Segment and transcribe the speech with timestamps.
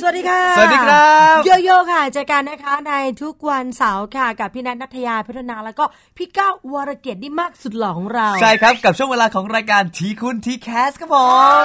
[0.00, 2.92] สวัสดีค่ะ สวัสดีครับโยโย่ค่ะเจอกันนะคะใน
[3.22, 5.84] ทุกวันเสาร์ค่ะ กับพี่นัทนัทยาพัฒนาแล้วก็
[6.16, 11.16] พี่ก้าววรเกียรตินี่มากสุดหล่อของเรา ใช่ครับกับช่วงเวลาของรายการทีคุณ TCAS ครับผ
[11.60, 11.62] ม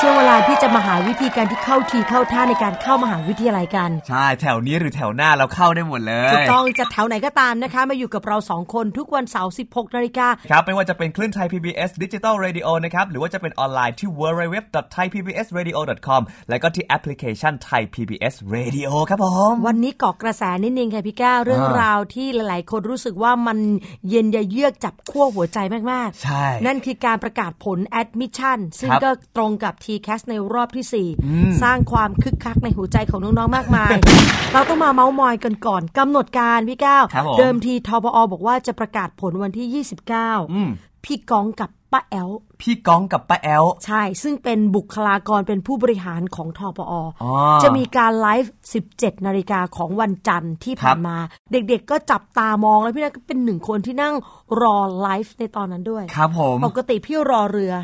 [0.00, 22.70] ช่วงเวลาที่จะมาหาวิธีการที่เข้าทีเข้าท่าในการเข้ามหาวิทยาลัยกัน ใช่แถวนี้หรือแถวหน้าเราเข้าได้หมดเลยถูกต้องจะแถวไหนก็ตามนะคะ มาอยู่กับเราสองคนทุกวันเสาร์16นาฬิกาครับไม่ว่าจะเป็นคลื่นไทย PBS Digital Radio นะครับหรือว่าจะเป็นออนไลน์ที่ www.thaipbsradio.com แล้วก็ที่แอปพลิเคชัน Thai PBS Radio ครับผม วันนี้เกาะกระแสนิดนึงค่ะพี่ก้าวเรื่องอ่าราวที่หลาย ๆ
[22.70, 23.58] คนรู้สึกว่ามัน
[24.08, 25.58] เย็นยะเยือกจับขั้วหัวใจ
[25.92, 33.90] มากใช่ นั่นคือการประกาศผล admission ซึ่งครับก็ตรงกับ TCAS ในรอบที่ 4 สร้างความคึกคักในหัวใจของน้อง ๆ มากมาย
[34.52, 39.84] เราต้องมาเมาส์มอยกันก่อนกำหนดการพี่ก้าวครับผมเดิมทีทบอบอกว่าจะประกาศผลวันที่
[40.50, 42.30] 29 พี่ก้องกับ ป้าแอล
[42.62, 46.92] พี่ก้องกับป้าแอลใช่ ซึ่งเป็นบุคลากรเป็นผู้บริหารของทปอ
[47.22, 48.52] อ๋อจะมีการไลฟ์
[48.88, 51.16] 17 นาฬิกาของวันจันทร์ที่ผ่านมา
[51.52, 54.14] เด็กๆก็จับตามองแล้วพี่นัทก็เป็นหนึ่งคนที่นั่ง
[54.62, 57.74] รอไลฟ์ในตอนนั้นด้วย ครับผมปกติพี่รอเรือ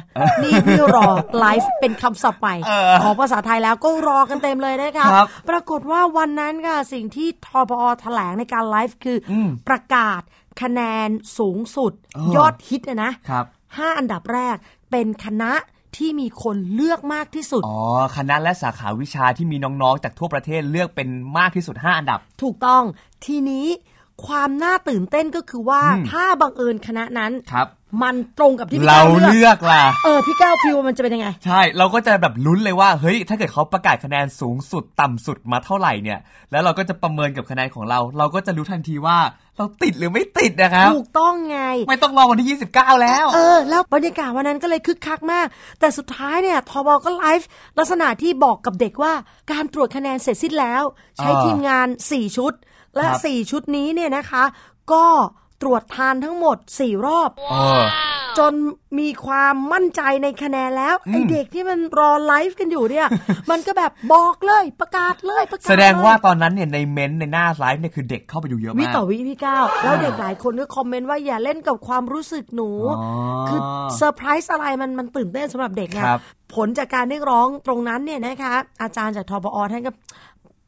[0.42, 1.06] นี่พี่รอ
[1.38, 9.34] ไลฟ์เป็นคำศัพท์ใหม่เออของภาษาไทยแล้วก็รอกันเต็มเลยนะคะครับปรากฏว่าวันนั้นค่ะสิ่งที่ทปอแถลงในการไลฟ์คืออ
[9.68, 10.22] ประกาศ
[10.62, 11.08] คะแนน
[11.38, 11.92] สูงสุด
[12.36, 13.12] ยอดฮิตอะนะ
[13.76, 14.56] ครับห้าอันดับแรก
[14.90, 15.52] เป็นคณะ
[15.96, 17.80] ที่มีคนเลือกมากที่สุด อ๋อ
[18.16, 22.82] คณะและสาขาวิชาที่มีน้องๆ จากทั่วประเทศเลือกเป็นมากที่สุด 5 อันดับ ถูกต้อง
[23.26, 23.66] ทีนี้
[24.26, 27.68] ความน่าตื่นเต้นก็คือว่า ถ้าบังเอิญคณะนั้นครับ
[28.02, 36.18] มันตรงกับที่พี่เราก้าวเลืเลือกอกล่ะ เออพี่ก้าวฟิวมันจะเป็นยังไง ใช่ เราก็จะแบบลุ้นเลยว่าเฮ้ยถ้าเกิดเขาประกาศคะแนนสูงสุดต่ำสุดมาเท่าไหร่เนี่ย
[36.50, 39.18] แล้วเราก็จะประเมินกับคะแนนของเรา เราก็จะรู้ทันทีว่า
[39.56, 45.46] เราติดหรือไม่ติดนะครับ ถูกต้องไง ไม่ต้องรอวันที่ 29 แล้ว เออ แล้วบรรยากาศวันนั้นก็เลยคึกคักมาก
[45.80, 49.12] แต่สุดท้ายเนี่ยทบก็ไลฟ์ลักษณะที่บอกกับเด็กว่า
[49.52, 50.82] การตรวจคะแนนเสร็จสิ้นแล้ว
[51.16, 52.52] ใช้อ่าทีมงาน 4 ชุด
[52.94, 54.44] และครับ4ชุดนี้เนี่ยนะคะ
[54.92, 55.06] ก็
[55.62, 57.84] ตรวจทานทั้งหมด 4 รอบเออ
[58.38, 58.54] จน
[58.98, 63.06] มีความมั่นใจในคะแนนแล้วไอเด็กที่มันรอไลฟ์กันอยู่เนี่ย
[63.50, 73.60] มันก็แบบบอกเลยประกาศเลยประกาศแสดงเลยว่าตอนนั้นเนี่ยในเม้นต์ในหน้าไลฟ์เนี่ยคือเด็กเข้าไปดูเยอะวิมากต่อวิพี่ก้าวแล้วเด็กหลายคนก็คอมเมนต์ว่าอย่าเล่นกับความรู้สึกหนูอ๋อคือ
[73.96, 76.20] เซอร์ไพรส์อะไรมันมันตื่นเต้นสำหรับเด็กไงครับ
[76.54, 79.92] ผลจากการเรียกร้องตรงนั้นเนี่ยนะคะอาจารย์จากทปอท่านก็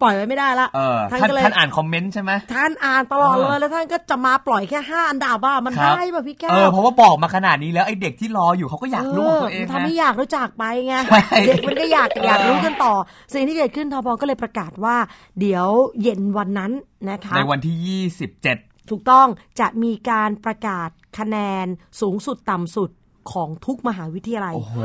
[0.02, 12.94] ปล่อยไว้ไม่ได้ละเออท่านท่านก็เลยท่านอ่านคอมเมนต์ใช่ไหมท่านอ่านตลอดเอเลอยแล้วท่านก็จะมาปล่อยแค่ห้าอันดับว่ามันครับได้ป่ะพี่แก้เออวเพราะว่าบอกมาขนาดนี้แล้วไอ้เด็กที่รออยู่เขาก็อยากรู้ของตัวเองมันนะทำให้อยากรู้จักไปไงใช่เด็กมันก็อยากอยากรู้กันต่อ
[13.34, 14.96] สิ่งที่เกิดขึ้นทบก็เลยประกาศว่า
[15.40, 15.66] เดี๋ยว
[16.02, 16.72] เย็นวันนั้น
[17.10, 19.26] นะคะในวันที่ 27 ถูกต้อง
[19.60, 20.88] จะมีการประกาศ
[21.18, 21.66] คะแนน
[22.00, 22.90] สูงสุดต่ำสุด
[23.32, 24.76] ของทุกมหาวิทยาลัยโอ้โห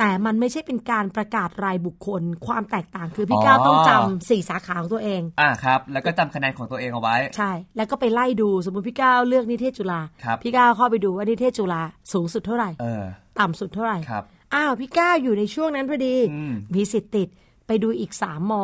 [0.00, 11.82] แต่มันไม่ใช่เป็นการประกาศรายบุคคล ความแตกต่างคือพี่อ๋อก้าวต้องจำสี่สาขาของตัวเอง อ่าครับ แล้วก็จำคะแนนของตัวเองเอาไว้ ใช่ แล้วก็ไปไล่ดูสมมติพี่ก้าวเลือกนิเทศจุฬาครับพี่ก้าวเข้าไปดูว่านิเทศจุฬา
[12.12, 13.04] สูงสุดเท่าไหร่เออ
[13.40, 17.28] ต่ำสุดเท่าไหร่ครับอ้าวพี่ก้าวอยู่ในช่วงนั้นพอดีอืมมีสิทธิ์ติด
[17.66, 18.54] ไปดูอีกสามม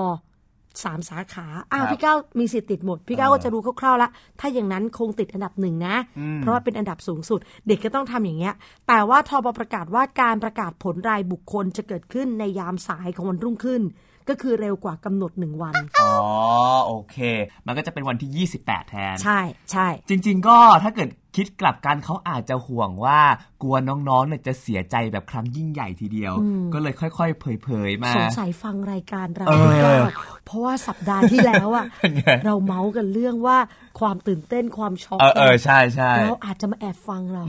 [0.85, 4.11] สามสาขา อ้าวครับพี่ก้าวมีสิทธิ์ติดหมด พี่ก้าวเออก็จะรู้คร่าวๆละ
[4.41, 8.55] ถ้าอย่างนั้นคงติดอันดับหนึ่งนะอืมเพราะว่าเป็นอันดับสูงสุด เด็กก็ต้องทำอย่างเงี้ย
[8.89, 13.83] แต่ว่าทบประกาศว่าการประกาศผลรายบุคคลจะเกิดขึ้นในยามสายของวันรุ่งขึ้น
[14.29, 16.13] ก็คือเร็วกว่ากำหนดหนึ่งวัน อ๋อ
[16.87, 17.17] โอเค
[17.67, 19.41] มันก็จะเป็นวันที่ 28 แทน ใช่
[19.73, 23.21] ใช่ จริง ๆ ก็ถ้าเกิดคิดกลับกันเขาอาจจะห่วงว่า
[23.63, 26.33] กลัวน้องๆเนี่ยจะเสียใจแบบครั้งยิ่งใหญ่ทีเดียว
[26.75, 30.05] ก็เลยค่อยๆเผยๆมาสงสัยฟังรายการเราเออพี่ก้าว
[30.47, 33.59] เพราะว่าสัปดาห์ที่แล้วอะเป็นไงเราเมาส์กันเรื่องว่า
[34.01, 37.43] ความตื่นเต้นความช็อกเออเออใช่ใช่แล้วอาจจะมาแอบฟังเรา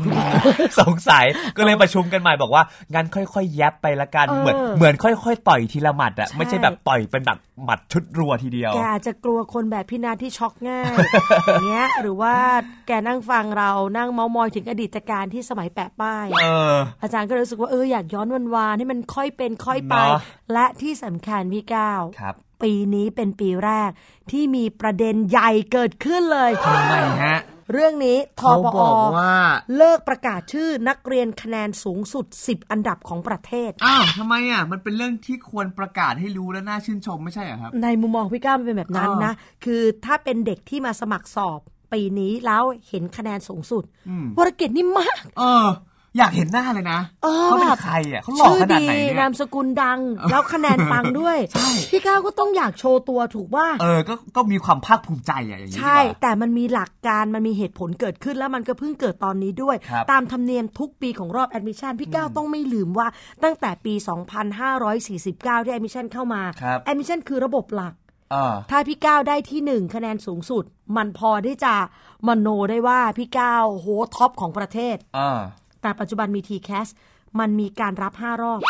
[0.80, 1.26] สงสัย
[1.58, 10.94] ก็เลยประชุมกันใหม่บอกว่างั้นค่อยๆ แยบไปละกันเออเหมือนเหมือนค่อย ๆ ต่อยทีละหมัดอะใช่ไม่ใช่แบบต่อยเป็นแบบหมัดชุดรัวทีเดียวแกอาจจะกลัวคนแบบพี่นาที่ช็อกง่าย
[11.46, 12.34] อย่างเงี้ยหรือว่า
[12.88, 20.20] แกนั่งฟังเรานั่งเมามอยถึงอดีตการที่สมัยแปะป้ายเอออาจารย์ก็รู้สึกว่าเอออยากย้อนวันวานให้มันค่อยเป็นค่อยไปเนอะ
[20.54, 23.90] และที่สำคัญพี่ก้าวครับปีนี้เป็นปีแรก
[24.32, 26.96] ที่มีประเด็นใหญ่เกิดขึ้นเลยทำไม
[27.26, 27.40] ฮะ
[27.74, 29.36] เรื่องนี้ทเขาปบออกว่า
[29.78, 39.34] เลิกประกาศชื่อนักเรียนคะแนนสูงสุด 10 อันดับของประเทศ อ้าวทำไมอะ มันเป็นเรื่องที่ควรประกาศให้รู้และน่าชื่นชมไม่ใช่เหรอครับ ในมุมมองพี่ก้าวมันเป็นแบบนั้นอ่านนะ
[39.66, 41.60] คือถ้าเป็นเด็กที่มาสมัครสอบ
[41.94, 45.66] ปีนี้แล้วเห็นคะแนนสูงสุดอืมวรเกตนี่มาก เออ
[46.18, 50.00] อยากเห็นหน้าเลยนะเออเขาเป็แบนบใครอะเขาหล่อชื่อขนาดดีไหนเนี่ยนามสกุลดัง
[50.30, 63.08] แล้วคะแนนปังด้วยใช่พี่ก้าวก็ต้องอยากโชว์ตัวถูกว่า เออ ก็ก็มีความภาคภูมิใจอะอย่างนี้ใช่ดีกว่าแต่มันมีหลักการมันมีเหตุผลเกิดขึ้นแล้วมันก็เพิ่งเกิดตอนนี้ด้วยครับตามธรรมเนียมทุกปีของรอบ admission พี่ก้าวต้องไม่ลืมว่า
[63.44, 63.94] ตั้งแต่ปี
[64.80, 67.94] 2549 ที่ admission เข้ามาครับ admission คือระบบหลัก
[68.32, 70.64] เออถ้าพี่ก้าวได้ที่หนึ่งคะแนนสูงสุด
[70.98, 71.74] มันพอที่จะ
[72.28, 75.40] มโนได้ว่าพี่ก้าวโห top ของประเทศเออ
[75.82, 76.88] แต่ปัจจุบันมี t c a s
[77.40, 78.62] มันมีการรับ 5 รอบ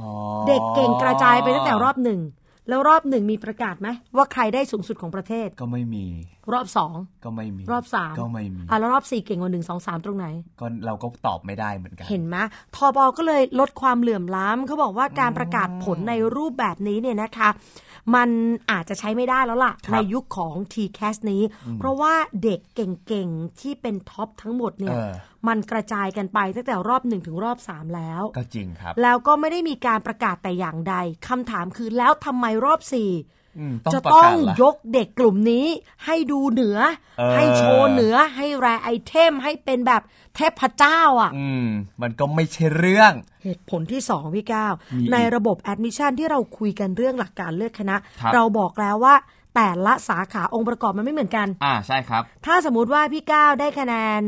[0.00, 0.08] อ๋อ
[0.48, 2.20] เด็กเก่งกระจายไปตั้งแต่รอบหนึ่ง
[2.68, 6.04] แล้วรอบหนึ่งมีประกาศไหม ว่าใครได้สูงสุดของประเทศก็ไม่มี
[6.52, 6.94] รอบสอง
[7.24, 10.26] ก็ไม่มี รอบสามก็ไม่มีอะแล้วรอบสี่เก่งกว่าหนึ่งสองสามตรงไหน
[10.60, 12.36] ก็เราก็ตอบไม่ได้เหมือนกัน เห็นไหม
[12.76, 17.48] ทบก็เลยลดความเหลื่อมล้ำเขาบอกว่าการประกาศผลในรูปแบบนี้เนี่ยนะคะ
[18.14, 18.30] มัน
[18.70, 21.42] อาจจะใช้ไม่ได้แล้วล่ะครับในยุคของ t c a s นี้
[21.78, 25.12] เพราะว่าเด็กเก่งๆ ที่เป็นท็อปทั้งหมดเนี่ยเออ
[25.48, 30.94] มันกระจายกันไปตั้งแต่รอบหนึ่งถึงรอบสามแล้ว ก็จริงครับ แล้วก็ไม่ได้มีการประกาศแต่อย่างใด
[31.28, 33.37] คำถามคือแล้วทำไมรอบสี่อืม
[33.94, 35.66] จะประต้อกางศละยกเด็กกลุ่มนี้
[36.04, 36.78] ให้ดูเหนือ
[37.18, 40.02] เออให้โชว์เหนือให้ rare item ให้เป็นแบบ
[40.36, 41.66] เทพเจ้าอะอืม
[42.02, 43.12] มันก็ไม่ใช่เรื่อง
[43.44, 49.14] เหตุผลที่2พี่ก้าวมีอีกในระบบ admission ที่เราคุยกันเรื่องหลักการเลือกคณะครับเราบอกแล้วว่า
[49.56, 54.20] แต่ละสาขาองค์ประกอบมันไม่เหมือนกัน อ่าใช่ครับ ถ้าสมมุติว่าพี่ก้าวได้คะแนน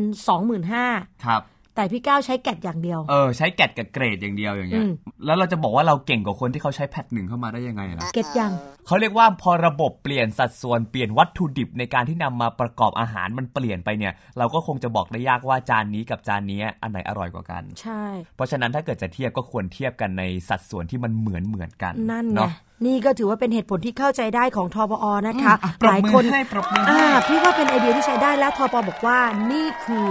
[0.59, 1.43] 25,000ครับ
[1.81, 4.93] แต่พี่ก้าวใช้ GAT อย่างเดียว เออใช้ GAT กับเกรดอย่างเดียวอย่างเงี้ยอืม
[5.27, 8.53] แล้วเราจะบอกว่าเราเก่งกว่าคนที่เขาใช้ PAT หนึ่งเข้ามาได้ยังไงล่ะ เกดยัง
[8.87, 18.05] เขาเรียกว่าพอระบบเปลี่ยนสัดส่วนเปลี่ยนวัตถุดิบในการที่นำมาประกอบอาหารมันเปลี่ยนไปเนี่ย เราก็คงจะบอกได้ยากว่าจานนี้กับจานนี้อันไหนอร่อยกว่ากัน ใช่
[18.37, 22.51] เพราะฉะนั้นถ้าเกิดจะเทียบก็ควรเทียบกันในสัดส่วนที่มันเหมือนเหมือนกันนั่นไงเนาะ
[22.87, 29.19] นี่ก็ถือว่าเป็นเหตุผลที่เข้าใจได้ของทปอนะคะ อืมอะปรบมือให้ปรบมือให้ อ่าพี่ว่าเป็นไอเดียที่ใช้ได้แล้วทปอบอกว่า
[29.53, 30.09] นี่คือ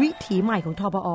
[0.00, 1.08] วิถีใหม่ของทปอ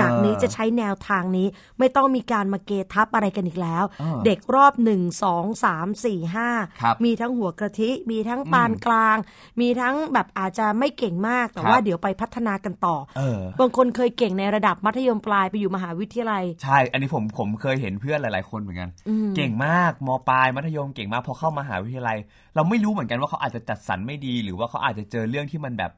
[0.00, 1.46] จากนี้จะใช้แนวทางนี้
[1.78, 6.48] ไม่ต้องมีการมาเกทับอะไรกันอีกแล้วเออเด็กรอบหนึ่งสองสามสี่ห้า
[6.82, 9.16] ครับมีทั้งหัวกะทิมีทั้งปานกลาง
[9.60, 18.90] มีทั้งแบบอาจจะไม่เก่งมาก แต่ครับว่าเดี๋ยวไปพัฒนากันต่อเออบางคนเคยเก่งในระดับมัธยมปลายไปอยู่มหาวิทยาลัย ใช่ อันนี้ผมผมเคยเห็นเพื่อนหลาย ๆ คนเหมือนกัน
[19.36, 22.18] เก่งมากมปลายมัธยมเก่งมากพอเข้ามหาวิทยาลัย
[22.54, 25.92] เราไม่รู้เหมือนกันว่าเขาอาจจะจัดสรรไม่ดี หรือว่าเขาอาจจะเจอเรื่องที่มันแบบ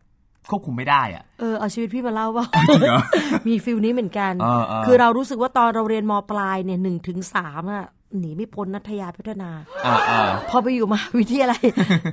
[0.49, 3.03] ควบคุมไม่ได้อะเออเอาชีวิตพี่มาเล่าว่าจริงเหรอ
[3.47, 7.85] มีฟิลนี้เหมือนกันเออเออคือเรารู้สึกว่าตอนเราเรียนมปลายเนี่ยหนึ่งถึงสามอะ
[8.19, 9.51] หนีไม่พ้นนัทยาพัฒนา
[9.87, 10.21] อ่าอ่า
[10.51, 11.63] พอไปอยู่มหาวิทยาลัย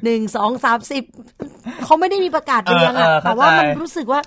[0.04, 1.04] หนึ่งสองสามสิบ
[1.84, 4.20] เขาไม่ได้มีประกาศเรียงเอออะเออแต่ว่ามันเข้าใจรู้สึกว่า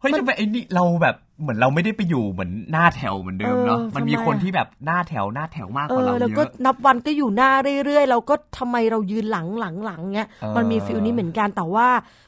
[0.00, 7.50] เฮ้ยทำไมไอ้นี่เราแบบ เหมือนเราไม่ได้ไปอยู่เหมือนหน้าแถวเหมือนเดิมเนาะเออมันมีทำไมคนอะที่แบบหน้าแถวหน้าแถวมากกเอว่าอเราแล้วเยก็อะนับวันก็อยู่หน้า
[7.84, 11.86] เรื่อยๆ เราก็ทำไมเรายืนหลังหลังหลังเงี้ยเออมันมีฟิลนี้เหมือนกันแต่ว่า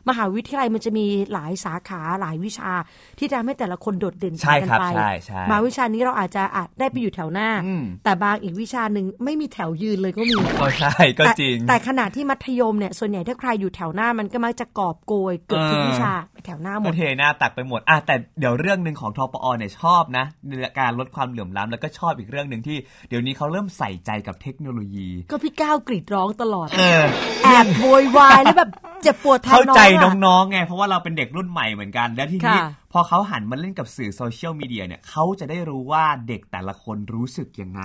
[0.08, 2.70] มหาวิทยาลัยมันจะมีหลายสาขาหลายวิชา
[3.19, 22.77] ที่ทำให้แต่ละคนโดดเด่นใช่กันครับไปใช่ใช่บางวิชานี้เราอาจจะอาจได้ไปอยู่แถวหน้าอืมแต่บางอีกวิชาหนึ่งไม่มีแถวยืนเลยก็มีก็ใช่ก็แต่จริง แต่ขณะที่มัธยมเนี่ยส่วนใหญ่ถ้าใครอยู่แถวหน้ามันก็มักจะกอบโกยเกือบทุกเออวิชาไปแถวหน้าหมก็ดเทหน้าตักไปหมดอะแต่เดี๋ยวเรื่องหนึ่งของทปอเนี่ยชอบนะในการลดความเหลื่อมล้ำแล้วก็ชอบอีกเรื่องหนึ่งที่
[23.09, 27.05] เดี๋ยวนี้เขาเริ่มใส่ใจกับเทคโนโลยี ก็พี่ก้าวกรีดร้องตลอดเออ
[27.45, 28.71] แอบโวยวายแล้วแบบ
[29.03, 37.83] เจ็บปวดแทนเข้าน้องใจอะน้องๆไงเพราะว่าเราเป็นเด็กรุ่นใหม่เหมือนกัน แล้วทีนี้ค่ะพอเขาหันมาเล่นกับสื่อโซเชียลมีเดียเนี่ยเขาจะได้รู้ว่าเด็กแต่ละคนรู้สึกยังไง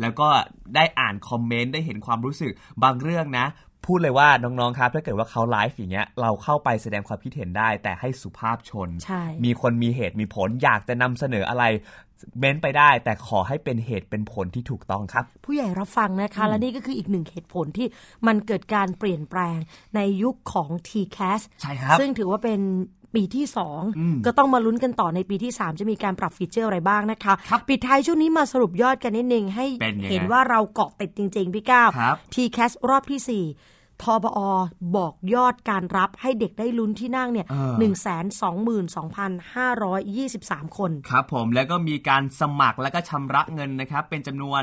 [0.00, 0.28] แล้วก็
[0.74, 3.46] ได้อ่านคอมเมนต์ได้เห็นความรู้สึกบางเรื่องนะ
[3.88, 11.64] พูดเลยว่าน้องๆ ครับ ถ้าเกิดว่าเขาไลฟ์อย่างเงี้ย เราเข้าไปแสดงความคิดเห็นได้ แต่ให้สุภาพชนใช่มีคนมีเหตุมีผลอยากจะนำเสนออะไร
[12.38, 17.86] เม้นไปได้ แต่ขอให้เป็นเหตุเป็นผลที่ถูกต้องครับ ผู้ใหญ่รับฟังนะคะ และนี่ก็คืออีกหนึ่งเหตุผลที่
[18.26, 19.58] มันเกิดการเปลี่ยนแปลง
[19.96, 22.60] ในยุคของ TCAS ใช่ครับ ซึ่งถือว่าเป็น
[23.14, 23.46] ปีที่
[23.98, 34.40] อืม2ก็ต้องมาลุ้นกันต่อในปีที่ 3 จะมีการปรับฟีเจอร์อะไรบ้างนะคะครับปิดท้ายช่วงนี้มาสรุปยอดกันนิดนึงให้เป็นยังไงเห็นว่าเราเกาะติดจริง ๆ พี่ก้าวครับ TCAS รอบที่ 4 ทบอ
[34.96, 44.62] บอกยอดการรับให้เด็กได้ลุ้นที่นั่งเนี่ยเออหนึ่งแสนสองหมื่นสองพันห้าร้อยยี่สิบสามคน ครับผมแล้วก็มีการสมัครแล้วก็ชำระเงินนะครับ เป็นจำนวน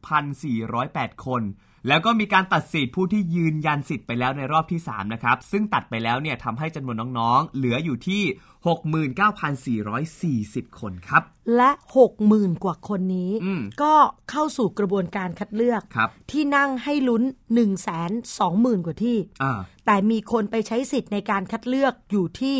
[0.00, 1.42] 76,408คน
[1.88, 8.22] แล้วก็มีการตัดสิทธิ์ผู้ที่ยืนยันสิทธิ์ไปแล้วในรอบที่ 3 นะครับ ซึ่งตัดไปแล้วเนี่ยทำให้จำนวนน้องๆ เหลืออยู่ที่
[10.64, 11.22] 69,440 คนครับ
[11.56, 13.94] และหกหมื่นกว่าคนนี้อืมก็
[14.30, 22.56] เข้าสู่กระบวนการคัดเลือกครับที่นั่งให้ลุ้น1นึ่งแสนสองหมื่นกว่าที่อ่าแต่มีคนไปใช้สิทธิ์ในการคัดเลือกอยู่ที่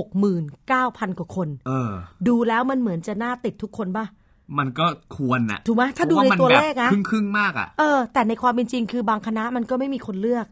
[0.00, 1.92] 69,000 กว่าคนเออ
[2.28, 4.06] ดูแล้วมันเหมือนจะน่าติดทุกคนป่ะ
[4.58, 10.46] มันก็ควรน่ะถูกไหมถ้าดูพระในตัวเลขมันะนแบบครึ่งๆมากอะเออแต่ในความเป็นจริงคือบางคณะมันก็ไม่มีคนเลือก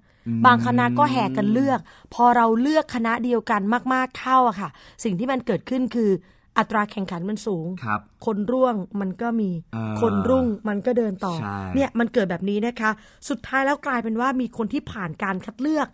[0.46, 1.80] บางคณะก็แห่กันเลือก
[2.14, 3.62] พอเราเลือกคณะเดียวกัน
[3.92, 4.68] มาก ๆเข้าอะค่ะ
[5.04, 6.10] สิ่งที่มันเกิดขึ้นคือ
[6.58, 12.90] อัตราแข่งขันมันสูงครับคนร่วงมันก็มีเออคนรุ่งมันก็เดินต่อใช่เนี่ยมันเกิดแบบนี้นะคะ
[13.28, 15.88] สุดท้ายแล้วกลายเป็นว่ามีคนที่ผ่านการคัดเลือก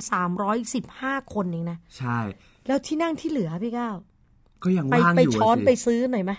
[0.00, 2.18] 52,315 คนเองนะ ใช่
[2.66, 3.96] แล้วที่นั่งที่เหลือพี่ก้าว
[4.64, 6.32] ก็ยังไปว่างไปอยู่ช้อนสิไปซื้อหน่อยไหม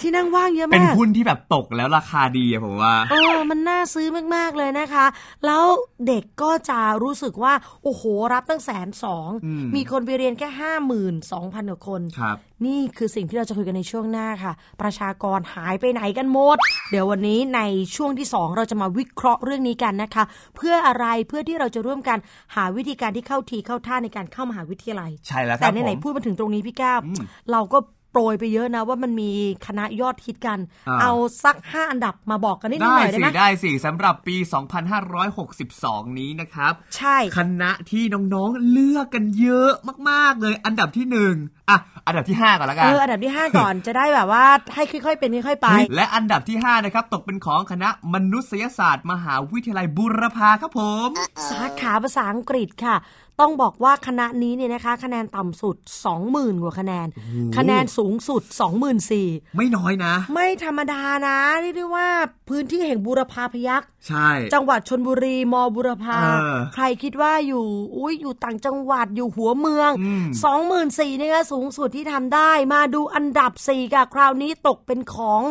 [0.00, 4.06] ที่นั่งว่างเยอะเป็นมากหุ้นที่แบบตกแล้วราคาดีอะผมว่าเออมันน่าซื้อ
[4.36, 5.06] มากๆเลยนะคะ
[5.46, 5.64] แล้ว
[6.06, 16.56] เด็กก็จะรู้สึกว่า โอ้โห รับตั้งแสนสองอืมมีคนไปเรียนแค่ห้าหมื่นสองพันกว่าคนครับ นี่คือสิ่งที่เราจะคุยกันในช่วงหน้าค่ะ ประชากรหายไปไหนกันหมด
[16.90, 17.60] เดี๋ยววันนี้ใน
[17.96, 20.24] ช่วงที่ 2 เราจะมาวิเคราะห์เรื่องนี้กันนะคะ
[20.56, 22.18] เพื่ออะไรเพื่อที่เราจะร่วมกัน
[22.54, 27.00] หาวิธีการที่เข้าทีเข้าท่าในการเข้ามหาวิทยาลัย ใช่แล้วคแต่รับในผไหนมๆพูดมาถึงตรงนี้พี่ก้าว
[27.52, 27.78] เราก็
[28.10, 29.30] โปรยไปเยอะนะว่ามันมี
[29.66, 31.12] คณะยอดฮิตกันอ่าเอา
[31.44, 34.36] สักห้าอันดับมาบอกกันนิดหได้น่อยได้สิไหมได้สิสำหรับปี
[35.22, 38.02] 2562 นี้นะครับ ใช่ คณะที่
[38.34, 39.72] น้องๆเลือกกันเยอะ
[40.08, 41.34] มากๆเลย อันดับที่หนึ่ง
[41.70, 51.08] อะอันดับที่ 5 ก่อนละกัเอนออันดับที่ 5 ก่อนจะได้แบบว่าให้ค่อยๆเป็นค่อยๆไป และอันดับที่ 5 นะครับ ตกเป็นของคณะมนุษยศาสตร์ มหาวิทยาลัยบูรพาครับผม
[51.50, 52.96] สาขาภาษาอังกฤษค่ะ
[53.40, 55.76] ต้องบอกว่าคณะนี้เนี่ยนะคะ คะแนนต่ำสุด
[56.20, 57.06] 20,000 กว่าคะแนน
[57.56, 58.42] คะแนนสูงสุด
[58.98, 62.08] 24,000ไม่น้อยนะ ไม่ธรรมดานะเรียกได้ว่า
[62.48, 67.64] พื้นที่แห่งบูรพาพยักษ์ใช่ จังหวัดชนบุรีมบุรพาเออใครคิดว่าอยู่
[67.96, 75.42] อุ้ยอยู่ต่างจังหวัดอยู่หัวเมืองอืมสองหมื่นสี่นี่ก็สูงสุดที่ทำได้ มาดูอันดับสี่ค่ะคราวนี้ตกเป็นของ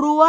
[0.00, 0.24] รั้ว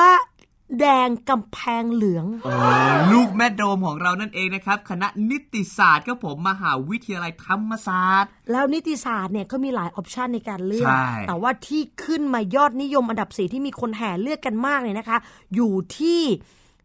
[0.80, 2.50] แดงกำแพงเหลืองเอ
[2.90, 15.18] อลูกแม่โดมของเรานั่นเองนะครับ คณะนิติศาสตร์ครับผมมหาวิทยาลัยธรรมศาสตร์ แล้วนิติศาสตร์เนี่ยก็มีหลายออปชันในการเลือกใช่แต่ว่าที่ขึ้นมายอดนิยมอันดับสี่ที่มีคนแห่เลือกกันมากเนี่ยนะคะ
[15.56, 16.22] อยู่ที่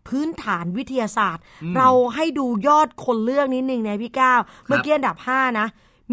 [0.09, 1.43] พื้นฐานวิทยาศาสตร์
[1.77, 5.67] เราให้ดูยอดคนเลือกนิดนึงนะพี่ก้าวเมื่อกี้อันดับ 5 นะ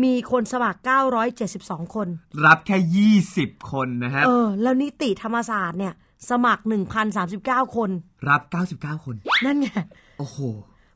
[0.04, 0.80] มีคนสมัคร
[1.36, 2.08] 972 คน
[2.46, 5.94] รับแค่ 20 คนนะครับเออแล้วนิติธรรมศาสตร์เนี่ย
[6.30, 6.64] สมัคร
[7.18, 7.90] 1,039 คน
[8.30, 8.42] รับ
[8.74, 9.68] 99 คน นั่นไง
[10.20, 10.38] โอ้โห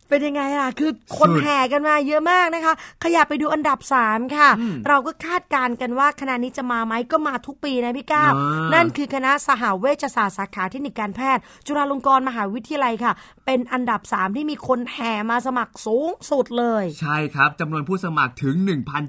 [0.10, 4.50] เป็นยังไงล่ะ คือคนสุดแห่กันมาเยอะมากนะคะ ขยับไปดูอันดับ 3 ค่ะ
[4.88, 13.14] เราก็คาดการณ์กันว่าคณะนี้จะมาไหมก็มาทุกปีนะพี่ก้าวอ่านั่นั่นคือคณะสหเวชศาสตร์สาขาเทคนิคการแพทย์ จุฬาลงกรณ์มหาวิทยาลัยค่ะ
[13.46, 18.56] เป็นอันดับ 3 ที่มีคนแห่มาสมัครสูงสุดเลย ใช่ครับจำนวนผู้สมัครถึง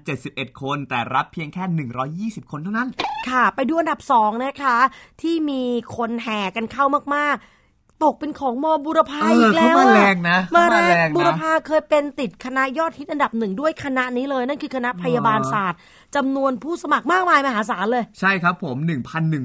[0.04, 1.64] 1,071 คน แต่รับเพียงแค่
[2.42, 2.88] 120 คนเท่านั้น
[3.30, 4.76] ค่ะ ไปดูอันดับสองนะคะ
[5.22, 5.62] ที่มี
[5.96, 6.84] คนแห่กันเข้า
[7.16, 7.44] มากๆ
[8.04, 15.78] ตกเป็นของมบุรพาเอออีกแล้วเขามาอะแรงนะมาเขามาแรแรงงนะบุรพาเคยเป็นติดคณะยอดฮิตอันดับหนึ่งด้วยคณะนี้เลย นั่นคือคณะพยาบาลศาสตร์
[16.16, 18.76] จำนวนผู้สมัครมากมายมหาศาลเลย ใช่ครับผม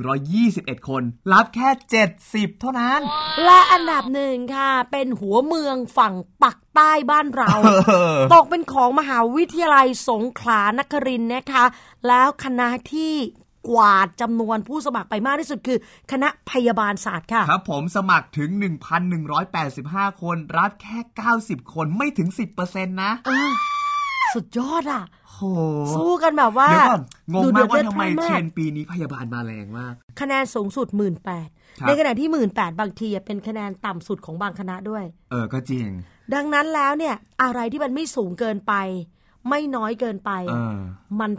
[0.09, 1.69] 1,121 คน รับแค่
[2.15, 2.99] 70 เท่านั้น
[3.45, 6.13] และอันดับหนึ่งค่ะ เป็นหัวเมืองฝั่ง
[6.43, 7.49] ปักใต้บ้านเรา
[8.33, 11.65] ตกเป็นของมหาวิทยาลัยสงขลานครินทร์นะคะ
[12.07, 13.15] แล้วคณะที่
[13.67, 15.77] กวาดจำนวนผู้สมัครไปมากที่สุดคือ
[16.11, 18.49] คณะพยาบาลศาสตร์ค่ะ ครับผมสมัครถึง
[19.35, 20.97] 1,185 คน รับแค่
[21.35, 23.11] 90 คนไม่ถึง 10%นะ
[24.33, 25.39] สุดยอดอะโห
[25.95, 27.01] สู้กันแบบว่าเดี๋ยวก่อน
[27.33, 31.49] งงดูมากว่าเดือดทำไมเลือดพล่านเทรนด์ปีนี้พยาบาลมาแรงมาก คะแนนสูงสุดหมื่นแปด
[31.79, 35.87] ครับในขณะที่หมื่นแปดบางทีอะเป็นคะแนนต่ำสุดของบางคณะด้วย เออก็จริง
[36.33, 38.73] ดังนั้นแล้วเนี่ย อะไรที่มันไม่สูงเกินไป
[39.49, 40.77] ไม่น้อยเกินไปเออ
[41.19, 41.31] มัน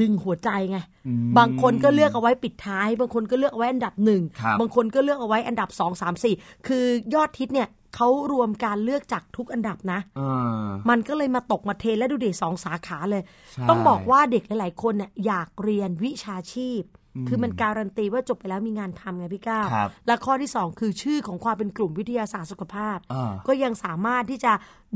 [0.00, 6.34] ดึงหัวใจไงอืมบางคนก็เลือกเอาไว้ปิดท้าย บางคนก็เลือกเอาไว้อันดับหนึ่งครับบางคนก็เลือกเอาไว้อันดับสองสามสี่
[6.66, 10.20] คือยอดทิศเนี่ยเขารวมการเลือกจากทุกอันดับนะเอ
[10.62, 16.82] อมันก็เลยมาตกมาเทรนและดูเด็กสองสาขาเลยใช่ต้องบอกว่าเด็กหลาย ๆ คนเนี่ยอยากเรียนวิชาชีพ
[17.28, 24.52] คือมันการันตีว่าจบไปแล้วมีงานทำไงพี่ก้าวครับและข้อที่สองคือชื่อของความเป็นกลุ่มวิทยาศาสตร์สุขภาพอ่าก็ยังสามารถที่จะ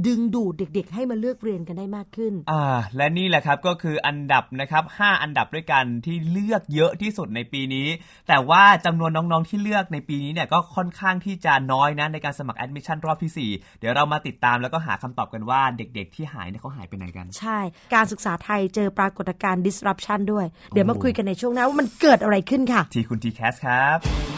[0.06, 2.64] ดึงดูดเด็กๆ ให้มาเลือกเรียนกันได้มากขึ้น อ่า
[2.96, 7.88] และนี่แหละครับก็คืออันดับนะครับ 5 อันดับด้วยกันที่เลือกเยอะที่สุดในปีนี้
[8.28, 17.58] แต่ว่าจำนวนน้องๆที่เลือกในปีนี้เนี่ยก็ค่อนข้างที่จะน้อยนะในการสมัคร admission รอบที่ 4 เดี๋ยวเรามาติดตามแล้วก็หาคำตอบกันว่าเด็กๆ ที่หายเนี่ยเขาหายไปไหนกัน ใช่
[17.94, 24.31] การศึกษาไทยเจอปรากฏการณ์ disruption ด้วย เดี๋ยวมาคุยกันในช่วงหน้าว่ามันเกิดอะไรขึ้นค่ะ ที่คุณทีแคสครับ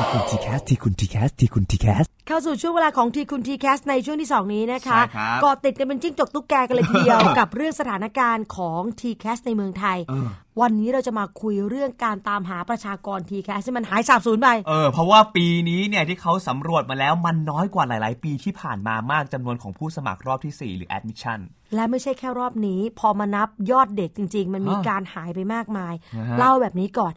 [0.00, 9.98] ทีคุณ TCAS ทีคุณ TCAS ทีคุณ TCASเข้าสู่ช่วงเวลาของทีคุณ TCAS ในช่วงที่ 2 นี้นะคะใช่ครับก็ติดกันเป็นจิ้งจกตุ๊กแกกันเลยทีเดียว กับเรื่องสถานการณ์ของ TCAS ในเมืองไทย
[10.60, 21.40] วันนี้เราจะมาคุยเรื่องการตามหาประชากร TCAS ที่มันหายสาบสูญไป เออ เพราะว่าปีนี้เนี่ยที่เขาสำรวจมาแล้วมันน้อยกว่าหลาย ๆ ปีที่ผ่านมามากจำนวนของผู้สมัครรอบที่ 4 หรือ admission
[21.74, 27.14] และไม่ใช่แค่รอบนี้ พอมานับยอดเด็กจริง ๆ มันมีอ่าการหายไปมากมายนะฮะเล่าแบบนี้ก่อน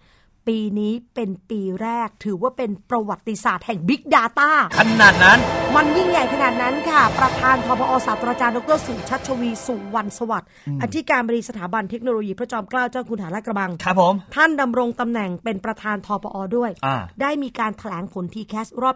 [0.48, 5.40] ปีนี้เป็นปีแรกถือว่าเป็นประวัติศาสตร์แห่ง Big Data ขนาดนั้น
[5.76, 10.50] มันยิ่งใหญ่ขนาดนั้นค่ะ ประธานพบอศาสตราจารย์ดรสุชัชวีสุวรรณสวัสดิ์
[10.82, 18.96] อธิการบดีสถาบันเทคโนโลยีพระจอมเกล้าเจ้าคุณทหารลาดกระบัง ครับผม ท่านดำรงตำแหน่งเป็นประธานทปอด้วยอ่าได้มีการแถลงผล t c a s รอบ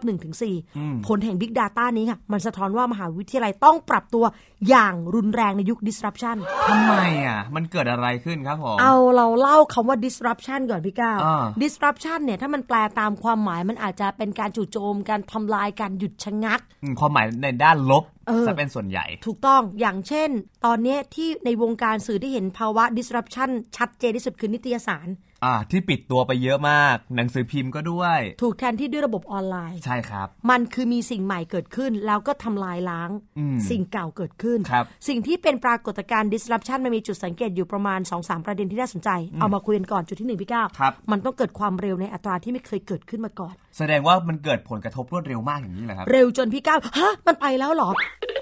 [0.54, 4.24] 1-4 ผลแห่ง Big Data นี้ค่ะ มันสะท้อนว่ามหาวิทยาลัยต้องปรับตัว
[4.68, 6.36] อย่างรุนแรงในยุค disruption
[6.68, 6.94] ทำไม
[7.26, 20.30] อะมันเกิดอะไรขึ้นครับผมเอาเราเล่าคำว่า disruption ก่อนพี่ก้าวอ่า disruption เนี่ยถ้ามันแปลตามความหมายมันอาจจะเป็นการจู่โจมการทำลายการหยุดชะงักอืมความหมายในด้านลบเออจะเป็นส่วนใหญ่ ถูกต้องอย่างเช่น
[20.66, 25.08] ตอนเนี้ยที่ในวงการสื่อที่เห็นภาวะ disruption ชัดเจนที่สุดคือนิตยสาร
[25.44, 47.90] อ่าที่ปิดตัวไปเยอะมาก หนังสือพิมพ์ก็ด้วย ถูกแทนที่ด้วยระบบออนไลน์ ใช่ครับ มันคือมีสิ่งใหม่เกิดขึ้น แล้วก็ทำลายล้างอืมสิ่งเก่าเกิดขึ้นครับสิ่งที่เป็นปรากฏการณ์ disruption มันมีจุดสังเกตอยู่ประมาณ 2-3 ประเด็นที่น่าสนใจ เอามาคุยกันก่อนจุดที่หนึ่งพี่ก้าวครับมันต้องเกิดความเร็วในอัตราที่ไม่เคยเกิดขึ้นมาก่อน แสดงว่ามันเกิดผลกระทบรวดเร็วมากอย่างนี้เหรอครับ เร็วจนพี่ก้าวฮะมันไปแล้วเหรอ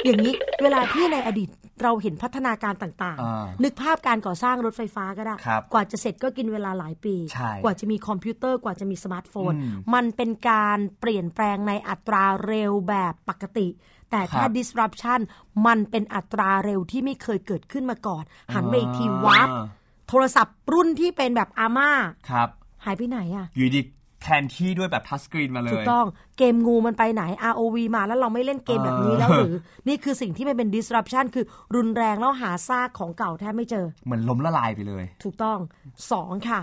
[0.04, 1.48] อย่างนี้เวลาที่ในอดีต
[1.82, 13.68] เราเห็นพัฒนาการต่างอ่าๆนึกภาพการก่อสร้างรถไฟฟ้าก็ได้ครับกว่าจะเสร็จก็กินเวลาหลายปีใช่กว่าจะมีคอมพิวเตอร์กว่าจะมีสมาร์ทโฟนอืมมันเป็นการเปลี่ยนแปลงในอัตราเร็วแบบปกติ
[14.10, 15.20] แต่ถ้าครับ disruption
[15.66, 19.64] มันเป็นอัตราเร็วที่ไม่เคยเกิดขึ้นมาก่อน หันไปอีกทีวับอ่า
[20.08, 21.90] โทรศัพท์รุ่นที่เป็นแบบอาม่า
[22.30, 22.48] ครับ
[22.84, 23.80] หายไปไหนอะอยู่ดี
[24.26, 26.06] แทนที่ด้วยแบบทัชสกรีนมาเลย ถูกต้อง
[26.38, 29.54] เกมงูมันไปไหน ROV มาแล้วเราไม่เล่นเกมแบบนี้แล้วหรือ
[29.88, 31.44] นี่คือสิ่งที่มันเป็น disruption คือ
[31.76, 35.58] รุนแรงแล้วหาซากของเก่าแทบไม่เจอ เหมือนล้มละลายไปเลย ถูกต้อง
[36.12, 36.60] สองค่ะ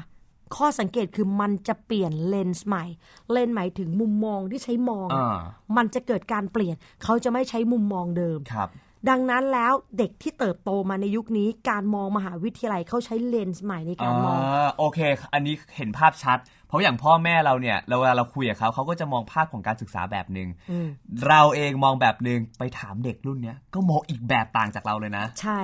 [0.55, 2.85] ข้อสังเกตคือมันจะเปลี่ยนเลนส์ใหม่
[3.31, 5.39] เลนส์หมายถึงมุมมองที่ใช้มองอ่า
[5.77, 8.69] มันจะเกิดการเปลี่ยน เขาจะไม่ใช้มุมมองเดิมครับ
[9.09, 14.99] ดังนั้นแล้วเด็กที่เติบโตมาในยุคนี้การมองมหาวิทยาลัยเขาใช้เลนส์ใหม่ในการมองอ่าโอเค
[15.33, 16.37] อันนี้เห็นภาพชัด
[16.67, 20.49] เพราะอย่างพ่อแม่เราเนี่ยเราเวลาเราคุยกับเขาเขาก็จะมองภาพของการศึกษาแบบหนึง่ง
[21.27, 25.59] เราเองมองแบบหนึง่งไปถามเด็กรุ่นเนี้ยก็มองอีกแบบต่างจากเราเลยนะ ใช่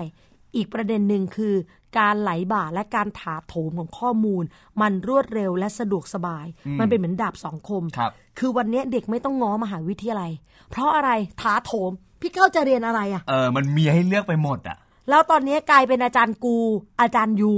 [0.56, 1.56] อีกประเด็นหนึ่งคือ
[2.00, 4.44] การไหลบ่าและการถาโถมของข้อมูล
[4.82, 6.46] มันรวดเร็วและสะดวกสบาย
[6.80, 10.32] มันเป็นเหมือนดาบสองคมครับคือวันนี้เด็กไม่ต้องง้อมหาวิทยาลัย
[10.70, 11.10] เพราะอะไร
[11.42, 14.78] ถาโถม พี่เก้าจะเรียนอะไรอะเออ มันมีให้เลือกไปหมดอะ
[15.10, 16.58] แล้วตอนนี้กลายเป็นอาจารย์กู
[17.02, 17.54] อาจารย์ยู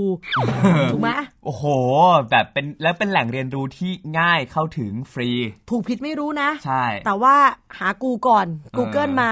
[0.91, 1.11] ถูกไหม
[1.45, 1.63] โอ้โห
[2.29, 5.29] แบบเป็นแล้วเป็นแหล่งเรียนรู้ที่ง่ายเข้าถึงฟรี
[5.69, 7.35] ถูกผิดไม่รู้นะ ใช่ แต่ว่า
[7.79, 8.47] หากูก่อน
[8.77, 9.29] Google มา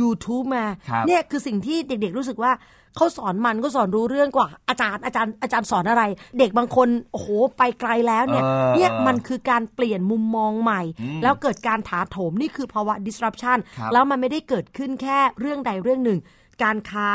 [0.00, 2.52] YouTube มาครับเนี่ยคือสิ่งที่เด็กๆรู้สึกว่า
[2.96, 6.02] เขาสอนมันก็สอนรู้เรื่องกว่าอาจารย์อาจารย์อาจารย์สอนอะไร
[6.38, 7.28] เด็กบางคนโอ้โห
[7.58, 16.18] ไปไกลแล้วเนี่ยเออเนี่ยเออมันคือการเปลี่ยนมุมมองใหม่อืมแล้วเกิดการถาโถมนี่คือภาวะ disruption ครับแล้วมันไม่ได้เกิดขึ้นแค่เรื่องใดเรื่องหนึ่ง
[16.62, 17.08] การค้า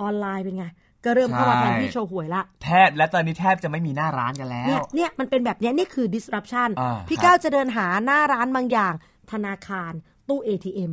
[0.00, 0.66] ออนไลน์เป็นไง
[1.04, 8.94] ก็เริ่มเข้ามาแทนที่โชว์หวยละแทบและตอนนี้แทบจะไม่มีหน้าร้านกันแล้ว เนี่ยเนี่ยมันเป็นแบบเนี้ยนี่คือ disruption อ่าพี่ครับก้าวจะเดินหาหน้าร้านบางอย่าง
[9.32, 9.92] ธนาคาร
[10.28, 10.92] ตู้ ATM เห็น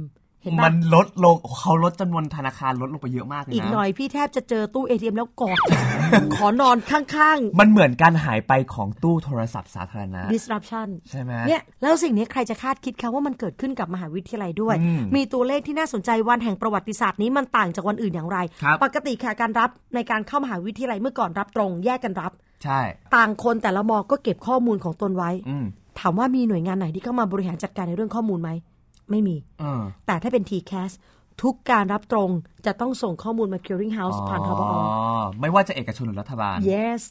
[0.60, 5.58] มัปะนลดลงเขาลดจำนวนธนาคารลดลงไปเยอะมากเลยนะ อีกหน่อยพี่แทบจะเจอตู้ ATM แล้วกอด
[6.36, 22.32] ขอนอนข้างมันเหมือนการหายไปของตู้โทรศัพท์สาธารณะๆ disruption ใช่ไหมเนี่ยแล้วสิ่งนี้ใครจะคาดคิดคะว่ามันเกิดขึ้นกับมหาวิทยาลัยด้วยอืมมีตัวเลขที่น่าสนใจวันแห่งประวัติศาสตร์นี้มันต่างจากวันอื่นอย่างไรครับปกติค่ะการรับในการเข้ามหาวิทยาลัยเมื่อก่อนรับตรงแยกกันรับ
[22.64, 22.80] ใช่
[23.16, 25.66] ต่างคนแต่ละมอก็เก็บข้อมูลของตนไว้อืม
[26.00, 28.50] ถามว่ามีหน่วยงานไหนที่เข้ามาบริหารจัดการในเรื่องข้อมูลไหม
[29.12, 30.92] ไม่มีเออแต่ถ้าเป็น TCAS
[31.42, 32.30] ทุกการรับตรง
[32.66, 34.72] จะต้องส่งข้อมูลมา Clearing House ผ่านทบอ
[35.42, 37.02] ไม่ว่าจะเอกชนหรือรัฐบาล yes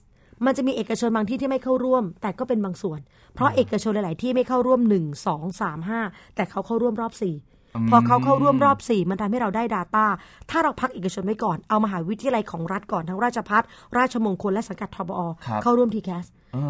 [0.47, 3.01] มันจะมีเอกชนบางที่ที่ไม่เข้าร่วม แต่ก็เป็นบางส่วน
[3.35, 7.56] เพราะเอกชนหลาย ๆ ที่ไม่เข้าร่วม 1 2 3 5 แต่เขาเข้าร่วมรอบ 4
[7.91, 10.05] พอเขาเข้าร่วมรอบ 4 มันทำให้เราได้ Data
[10.51, 13.63] ถ้าเราพักเอกชนไว้ก่อน เอามหาวิทยาลัยของรัฐก่อนทั้งราชพัฒ
[13.99, 16.27] ราชมงคลและสังกัดทบอครับเข้าร่วม TCAS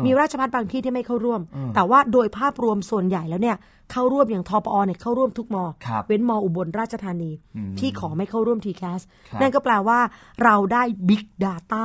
[0.06, 1.40] มีราชพัฒบางที่ที่ไม่เข้าร่วม
[1.74, 3.56] แต่ว่าโดยภาพรวมส่วนใหญ่แล้วเนี่ย
[3.92, 7.30] เข้าร่วมอย่างทปอเนี่ยเข้าร่วมทุกมอครับเว้นมออุบลราชธานี
[7.78, 10.00] ที่ขอไม่เข้าร่วม t c a s ครับนั่นก็แปลว่า
[10.44, 11.84] เราได้ Big Data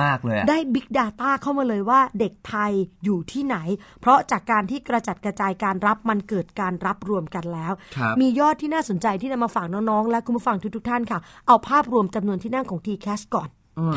[0.00, 2.72] มาก ๆ เลยอะได้ Big Data เข้ามาเลยว่าเด็กไทย
[3.04, 3.56] อยู่ที่ไหน
[4.00, 13.48] เพราะจากการที่กระจัดกระจายการรับมันเกิดการรับรวมกันแล้วครับมียอดที่น่าสนใจที่นำมาฝากน้องๆ และคุณผู้ฟังทุกๆท่านค่ะ เอาภาพรวมจำนวนที่นั่งของ t c a s ก่อน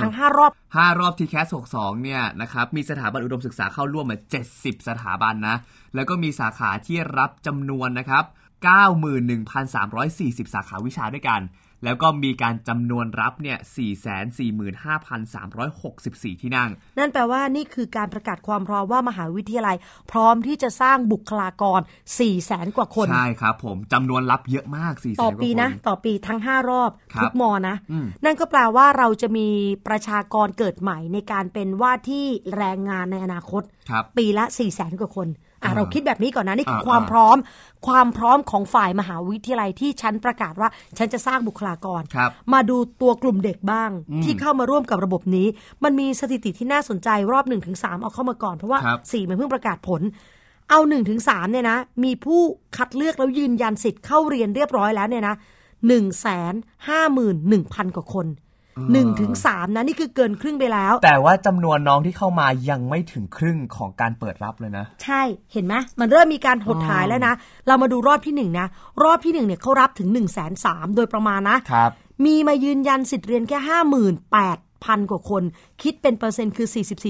[0.02, 4.18] ทั้ง 5 รอบห้ารอบทีแคส62 เนี่ยนะครับมีสถาบันอุดมศึกษาเข้าร่วมมา
[4.52, 5.56] 70 สถาบันนะ
[5.96, 8.24] แล้วก็มีสาขาที่รับจำนวนนะครับ
[9.44, 11.42] 91,340 สาขาวิชาด้วยกัน
[11.84, 13.58] แล้วก็มีการจำนวนรับเนี่ย
[15.04, 19.76] 445,364 ที่นั่ง นั่นแปลว่านี่คือการประกาศความพร้อมว่ามหาวิทยาลัย
[20.12, 29.48] พร้อมที่จะสร้างบุคลากร 4 0 0แสนกว่าคน ใช่ครับผมจำนวนรับเยอะมาก 4 0 0 0 0ต่อ0ปีกว่าคนะ ต่อปีทั้ง 5 รอบครับทุกมอนะอืมนั่นก็แปลว่าเราจะมี
[29.88, 32.26] ประชากรเกิดใหม่ในการเป็นว่าที่
[32.58, 35.28] แรงงานในอนาคตครับปีละ 4 0 0แสนกว่าคน
[35.66, 37.38] อะอ่าเราคิดแบบนี้ก่อนนะนี่คืออาความอ่าพร้อม
[37.88, 43.90] ความพร้อมของฝ่ายมหาวิทยาลัยที่ฉันประกาศว่าฉันจะสร้างบุคลากรครับมาดูตัวกลุ่มเด็กบ้าง
[44.24, 45.48] ที่เข้ามาร่วมกับระบบนี้
[45.84, 50.02] มันมีสถิติที่น่าสนใจรอบ1นถึงสเอาเข้ามาก่อนเพราะว่าครับ4มันเพิ่งประกาศผล
[50.70, 52.42] เอา1นถึงสเนี่ยนะ มีผู้
[52.78, 55.36] คัดเลือกแล้วยืนยันสิทธิ์เข้าเรียนเรียบร้อยแล้วเนี่ยนะ
[55.88, 56.54] หนึ่งแสน
[56.88, 58.26] ห้าหมื่นหนึ่งพันกว่าคน
[58.92, 65.22] หนึ่งถึงสามนะนี่คือเกินครึ่งไปแล้ว แต่ว่าจำนวนน้องที่เข้ามายังไม่ถึงครึ่งของการเปิดรับเลยนะ ใช่
[65.54, 67.34] เห็นไหมมันเริ่มมีการหดหายแล้วนะ
[67.68, 68.68] เรามาดูรอบที่หนึ่งนะ
[69.04, 71.92] รอบที่หนึ่งเนี่ยเขารับถึง1นึ่งแสนสามโดยประมาณนะครับ
[72.26, 75.44] มีมายืนยันสิทธิ์เรียนแค่ห้าหมื่นแปดพันกว่าคน
[75.82, 76.68] คิดเป็นเปอร์เซ็นต์คือ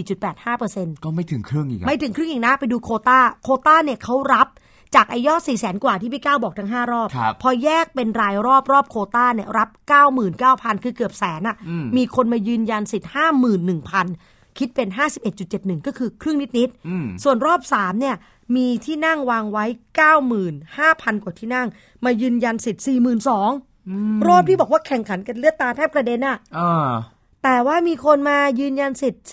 [0.08, 4.48] 44.85เปอร์เซ็นต์ก็ไม่ถึงครึ่งอีกอะไม่ถึงครึ่งอีกนะ ไปดูโควตาโควตาเนี่ยเขารับ
[4.96, 9.70] จากไอยอด4 0 0แสนกว่าที่พี่ก้าวบอกทั้ง 5 รอบ ครับพอแยกเป็นรายรอบรอบโควตาเนี่ยรับ
[10.28, 11.56] 99,000 คือเกือบแสนอะ่ะ
[11.98, 13.10] มีคนมายืนยันสิทธิ์
[13.84, 14.90] 51,000 คิดเป็น
[15.38, 18.16] 51.71 ก็คือครึ่งนิดอืมๆส่วนรอบ 3 เนี่ย
[18.56, 19.66] มีที่นั่งวางไว้
[20.46, 21.68] 95,000 กว่าที่นั่ง
[22.06, 22.84] มายืนยันสิทธิ์
[23.56, 26.90] 42,000 รอบที่บอกว่าแข่งขันกันเลือดตาแทบกระเด็นอะเออ
[27.44, 29.24] แต่ว่ามีคนมายืนยันสิทธิ์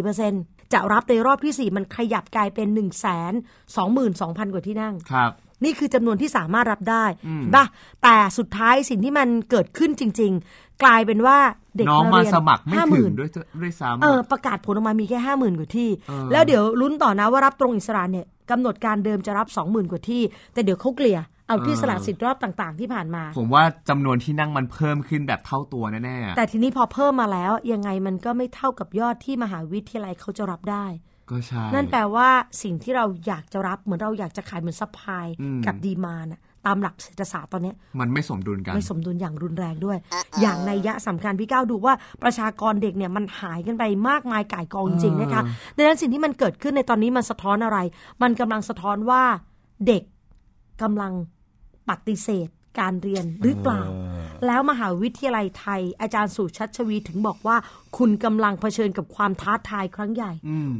[0.00, 5.32] 44% จะรับในรอบที่ 4 มันขยับกลายเป็น 1 2 2 0 0 0 กว่าที่นั่งครับ
[5.64, 7.66] นี่คือจำนวนที่สามารถรับได้เห็นปะ
[8.02, 11.38] แต่สุดท้ายสิ่งที่มันเกิดขึ้นจริง ๆ กลายเป็นว่า
[11.76, 13.30] เด็กน้องมาเรียนสมัครไม่ห้าหถึมื่งนด้วย
[13.60, 21.18] ด้วยซ้ำเออประกาศผลออกมามีแค่ห้าหมื่นกว่าที่เออแล้วเดี๋ยวลุ้นต่อนะว่ารับตรงอิสระเนี่ยกำหนดการเดิมจะรับสองหมื่นกว่าที่ แต่เดี๋ยวเขาเกลี่ย
[21.50, 30.86] เอาที่สละสิทธิ์รอบต่าง ๆ ที่ผ่านมา ผมว่าจำนวนที่นั่งมันเพิ่มขึ้นแบบเท่าตัวแน่ๆอะแต่ทีนี้พอเพิ่มมาแล้ว ยังไงมันก็ไม่เท่ากับยอดที่มหาวิทยาลัยเขาจะรับได้
[31.30, 32.28] ก็ใช่นั่นแปลว่า
[32.62, 39.98] สิ่งที่เราอยากจะรับเหมือนเราอยากจะขายเหมือน supply อืมกับ demand นะตามหลักเศรษฐศาสตร์ตอนเนี้ยมันไม่สมดุลกัน ไม่สมดุลอย่างรุนแรงด้วย
[40.40, 45.42] อย่างมีนัยยะสำคัญพี่ก้าวดูว่าประชากรเด็กเนี่ยมันหายกันไปมากมายก่ายกองจริงๆนะคะ
[45.76, 47.78] ดังนั้นสิ่งที่มันเกิดขึ้นในตอนนี้มันสะท้อนอะไร
[48.22, 49.22] มันกำลังสะท้อนว่า
[49.86, 50.02] เด็ก
[50.82, 51.12] กำลัง
[51.90, 52.48] ปฏิเสธ
[52.80, 53.82] การเรียนหรือเปล่า
[54.46, 57.56] แล้วมหาวิทยาลัยไทย อาจารย์สุชัชวีถึงบอกว่า
[57.98, 60.32] คุณกำลังเผชิญกับความท้าทายครั้งใหญ่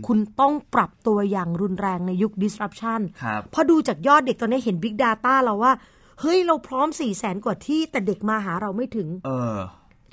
[0.06, 5.72] คุณต้องปรับตัวอย่างรุนแรงในยุค disruption ครับเพราะดูจากยอดเด็กตอนนี้เห็น Big Data แล้วว่า
[6.20, 9.56] เฮ้ย เราพร้อม4ี่แสนกว่าที่แต่เด็กมาหาเราไม่ถึงเออ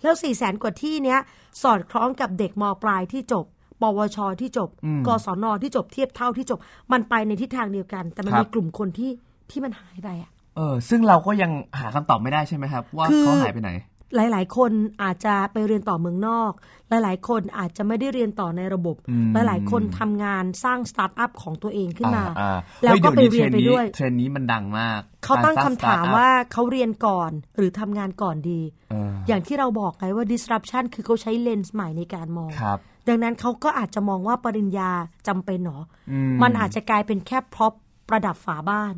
[0.04, 1.20] แล้ว4ี่แสนกว่าที่เนี้ย
[1.64, 3.46] สอดคล้องกับเด็กมปลายที่จบ
[3.82, 4.70] ปวชที่จบ
[5.08, 6.60] กศนที่จบเทียบเท่าที่จบ
[6.92, 9.12] มันไปในทิศทางเดียวกัน แต่มันครับมีกลุ่มคนที่
[9.50, 13.72] ที่มันหายไปอะ เออซึ่งเราก็ยังหาคำตอบไม่ได้ใช่ไหมครับ ว่าคือเขาหายไปไหน
[14.16, 14.72] หลาย ๆ คน
[15.04, 16.52] อาจจะไปเรียนต่อเมืองนอก
[16.90, 18.96] หลาย ๆ คนอาจจะไม่ได้เรียนต่อในระบบ
[19.34, 34.92] หลาย ๆ คนทำงานสร้างสตาร์ทอัพของตัวเองขึ้นมาอ่าแล้วก็ไปฮ้เรียนไปด้วยทรนด์นี้มันดังมาก เขาตั้งคำสร้าง startup ว่าเขาเรียนก่อนหรือทำงานก่อนดีเอออย่างที่เราบอกไงว่า disruption คือเขาใช้เลนส์ใหม่ในการมองครับดังนั้นเขาก็อาจจะมองว่าปริญญา
[35.28, 35.80] จำเป็นหรอ
[36.12, 37.74] อมมันอาจจะกลายเป็นแค่ prop
[38.10, 38.94] ประดับฝาบ้าน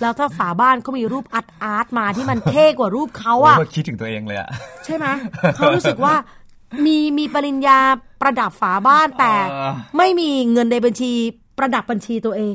[0.00, 4.48] แล้วถ้าฝาบ้านเขามีรูป art art มาที่มันเท่กว่ารูปเขาอะโอ้ยคิดถึงตัวเองเลยอะ
[4.84, 5.06] ใช่ไหม
[5.56, 6.14] เขารู้สึกว่า
[6.84, 7.78] มีมีปริญญา
[8.20, 11.12] ประดับฝาบ้านแต่เออไม่มีเงินในบัญชี
[11.58, 12.54] ประดับบัญชีตัวเอง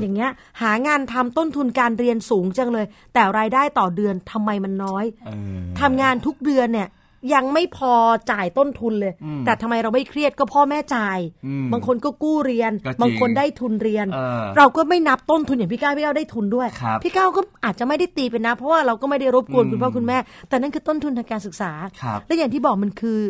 [0.00, 6.88] อย่างเงี้ย หางานทำต้นทุนการเรียนสูงจังเลย แต่รายได้ต่อเดือนทำไมมันน้อยเออทำงานทุกเดือนเนี่ย
[7.34, 7.92] ยังไม่พอ
[8.30, 9.12] จ่ายต้นทุนเลย
[9.46, 23.20] แต่ทำไมเราไม่เครียดก็พ่อแม่จ่ายอืมบางคนก็กู้เรียนก็จริงบางคนได้ทุนเรียนเออเราก็ไม่นับต้นทุนอย่างพี่ก้าวพี่ก้าวได้ทุนด้วยครับพี่ก้าวก็อาจจะไม่ได้ตีเป็นนะ เพราะว่าเราก็ไม่ได้รบกวนคุณพ่อคุณแม่ แต่นั่นคือต้นทุนทางการศึกษาครับและอย่างที่บอกมันคือ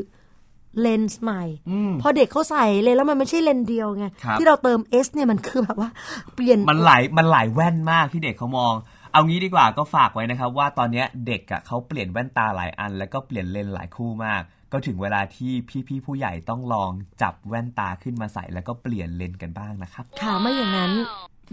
[0.83, 5.91] เลนส์ใหม่อืมพอเด็กเขาใส่เลนส์แล้วมันไม่ใช่เลนส์เดียวไงครับที่เราเติม S เนี่ยมันคือแบบว่า
[6.35, 8.75] เปลี่ยนมันหลายมันหลายแว่นมากที่เด็กเขามอง
[9.17, 15.53] เอางี้ดีกว่าก็ฝากไว้นะครับ ว่าตอนเนี้ยเด็กอะเขาเปลี่ยนแว่นตาหลายอัน แล้วก็เปลี่ยนเลนส์หลายคู่มาก ก็ถึงเวลาที่
[15.89, 16.91] พี่ๆผู้ใหญ่ต้องลอง
[17.23, 20.93] จับแว่นตาขึ้นมาใส่แล้วก็เปลี่ยนเลนส์กันบ้างนะครับค่ะไม่อย่างนั้น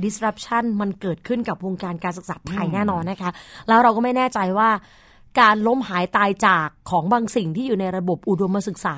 [0.03, 3.31] disruption มันเกิดขึ้นกับวงการการศึกษาไทยแน่นอนนะคะ
[3.67, 4.69] แล้วเราก็ไม่แน่ใจว่า
[5.39, 8.97] การล้มหายตายจากของบางสิ่งที่อยู่ในระบบอุดมศึกษา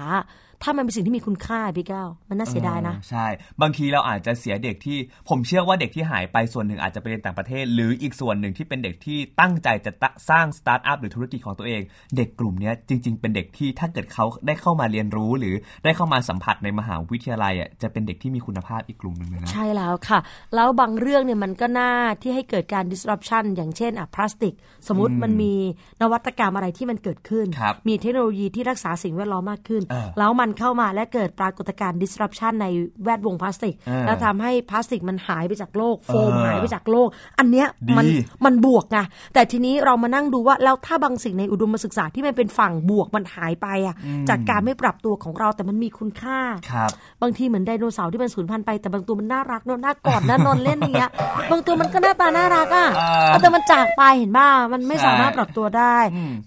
[0.65, 3.25] ถ้ามันเป็นสิ่งที่มีคุณค่าพี่แก้วมันน่าเสียดายนะออใช่
[3.61, 4.97] บางทีเราอาจจะเสียเด็กที่
[5.29, 11.81] ผมเชื่อว่าเด็กที่หายไปส่วนหนึ่งอาจจะไปเรียนต่างประเทศ หรืออีกส่วนหนึ่งที่เป็นเด็กที่ตั้งใจจะตะสร้างสตาร์ทอัพหรือธุรกิจของตัวเอง
[12.17, 20.19] เด็กกลุ่มเนี้ยจริง ๆ เป็นเด็กที่ถ้าเกิดเขาได้เข้ามาเรียนรู้ หรือได้เข้ามาสัมผัสในมหาวิทยาลัยอะจะเป็นเด็กที่มีคุณภาพอีกกลุ่มหนึ่งเลยนะใช่แล้วค่ะ
[20.55, 24.53] แล้วบางเรื่องเนี่ยมันก็น่าที่ให้เกิดการ disruption อย่างเช่นอะพลาสติก
[24.87, 25.53] สมมติมันมี
[26.01, 32.67] นวัตกรรมอะไรที่มันเกิดขึ้นครับมีเทคโนโลยีที่รักษาสิ่งแวดล้อมมากขึ้นเออแล้วมันเข้ามาและเกิดปรากฏการณ์ disruption ใน
[33.03, 37.07] แวดวงพลาสติกเออแล้วทำให้พลาสติกมันหายไปจากโลก โฟมเออหายไปจากโลก
[37.39, 38.15] อันเนี้ยมันดี
[38.45, 38.97] มันบวกไง
[39.33, 43.95] แต่ทีนี้เรามานั่งดูว่า แล้วถ้าบางสิ่งในอุดมศึกษาที่มันเป็นฝั่งบวกมันหายไปอะ
[44.29, 46.39] จากการไม่ปรับตัวของเราแต่มันมีคุณค่า
[46.71, 46.89] ครับ
[47.21, 51.11] บางทีเหมือนไดโนเสาร์ที่มันสูญพันธุ์ไปแต่บางตัวมันน่ารักเนอะน่ากอดน่านอนเล่นอย่างเงี้ย
[51.51, 52.87] บางตัวมันก็หน้าตาน่ารักอะ
[53.31, 55.97] อ่าแต่มันจากไปเห็นป่ะมันไม่ใช่สามารถปรับตัวได้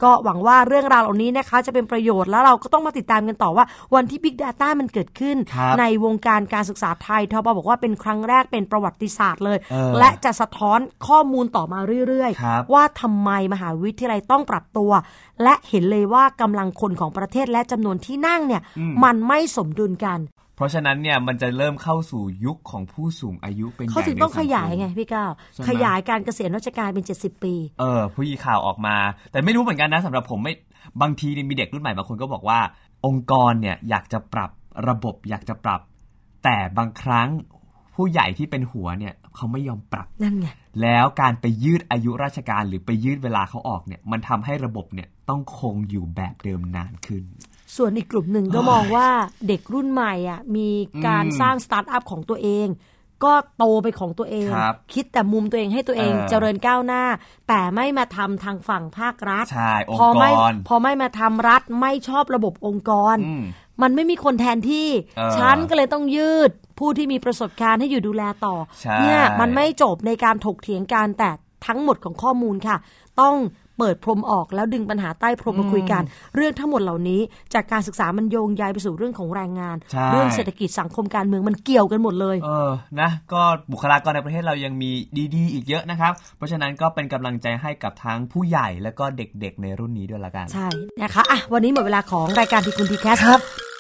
[0.03, 3.65] ก็หวังว่าเรื่องราวเหล่านี้นะคะจะเป็นประโยชน์แล้วเราก็ต้องมาติดตามกันต่อว่า
[3.99, 14.91] วันที่ Big Data มันเกิดขึ้นครับในวงการการศึกษาไทยทบบอกว่าเป็นครั้งแรกเป็นประวัติศาสตร์เลยเออและจะสะท้อนข้อมูลต่อมาเรื่อยครับๆว่าทำไมมหาวิทยาลัยต้องปรับตัว
[15.43, 18.63] และเห็นเลยว่ากำลังคนของประเทศและจำนวนที่นั่งเนี่ย
[19.05, 20.21] มันไม่สมดุลกัน
[20.57, 28.97] เพราะฉะนั้นเนี่ยมันจะเริ่มเข้าสู่ยุคของผู้สูงอายุเป็นใหญ่เขาถึงต้องในขสัคมยายไงพี่ก้าวใช่ไหมขยายการเกษียณราชการเป็น 70 ปี เออผู้ยีข่าวออกมา
[29.33, 30.55] แต่ไม่รู้เหมือนกันนะสำหรับผมไม่
[31.03, 32.59] บางทีเนี่ยมีเด็กรุ่นใหม่บางคนก็บอกว่า
[33.07, 34.51] องค์กรเนี่ยอยากจะปรับ
[34.89, 35.81] ระบบอยากจะปรับ
[36.45, 37.29] แต่บางครั้ง
[37.95, 40.47] ผู้ใหญ่ที่เป็นหัวเนี่ยเขาไม่ยอมปรับนั่นไง
[40.83, 47.25] แล้วการไปยืดอายุราชการหรือไปยืดเวลาเขาออกเนี่ยมันทำให้ระบบเนี่ยต้องคงอยู่แบบเดิมนานขึ้น
[47.77, 49.09] ส่วนอีกกลุ่มหนึ่งก็มองว่า
[49.49, 50.69] เด็กรุ่นใหม่อะมี
[51.07, 52.67] การอืมสร้างสตาร์ทอัพของตัวเอง
[53.25, 57.03] ก็โตไปของตัวเองครับคิดแต่มุมตัวเองให้ตัวเองเออเจริญก้าวหน้า
[57.49, 63.45] แต่ไม่มาทำทางฝั่งภาครัฐใช่องพอค์กไม่รพอไม่มาทำรัฐไม่ชอบระบบองค์กรอืม
[63.83, 71.31] มันไม่มีคนแทนที่เออฉันก็เลยต้องยืดผู้ที่มีประสบการณ์ให้อยู่ดูแลต่อใช่เนี่ยมันไม่จบในการถกเถียงกันแต่
[71.67, 72.77] ทั้งหมดของข้อมูลค่ะ
[73.21, 73.35] ต้อง
[73.79, 76.03] เปิดพรมออกแล้วดึงปัญหาใต้พรมมาคุยกัน
[76.37, 77.21] เรื่องทั้งหมดเหล่านี้
[77.55, 84.91] จากการศึกษามันโยงใยไปสู่เรื่องของแรงงานใช่เรื่องเศรษฐกิจสังคมการเมืองมันเกี่ยวกันหมดเลย เออนะก็บุคลากรในประเทศเรายังมี
[85.35, 90.69] ดีๆ อีกเยอะนะครับ เพราะฉะนั้นก็เป็นกำลังใจให้กับทั้งผู้ใหญ่และก็เด็กๆ ในรุ่นนี้ด้วยละกัน ใช่
[91.03, 93.19] นะคะอะวันนี้หมดเวลาของรายการทีคุณทีแคส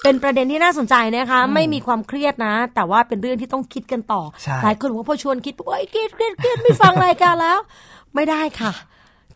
[0.03, 7.59] เป็นประเด็นที่น่าสนใจนะคะ ไม่มีความเครียดนะ แต่ว่าเป็นเรื่องที่ต้องคิดกันต่อใช่หลายคนบอกว่าพอชวนคิดปุ๊บโอ้ยเครียดเครียดเครียดไม่ฟังรายการแล้ว
[8.15, 8.73] ไม่ได้ค่ะ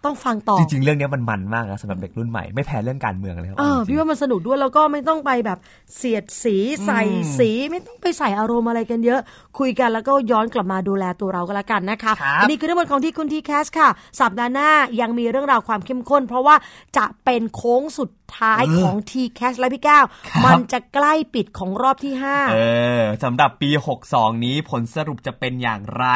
[0.04, 5.58] ต้องฟังต่อ จริง ๆ เรื่องนี้มันมันมากนะสำหรับเด็กรุ่นใหม่ ไม่แพ้เรื่องการเมืองเลยครับเออจริงๆพี่ว่ามันสนุกด้วยแล้วก็ไม่ต้องไปแบบ
[5.96, 7.02] เสียดสีใส่
[7.38, 9.20] สีไม่ต้องไปใส่อารมณ์อะไรกันเยอะ
[9.58, 13.88] คุยกันแล้วก็ย้อนกลับมาดูแลตัวเราก็แล้วกันนะคะครับอันี้คือทั้งหมดของที่คุณทีแคสค่ะ
[14.20, 16.56] สัปดาห์หน้ายังมีเรื่องราวความเข้มข้น เพราะว่า
[16.96, 20.04] จะเป็นโค้งสุดท้ายของทีแคสและพี่แก้ว
[20.44, 22.58] มันจะใกล้ปิดของรอบที่ห้าเอ
[23.00, 23.70] อสำหรับปี
[24.08, 26.06] 62 นี้ผลสรุปจะเป็นอย่างไร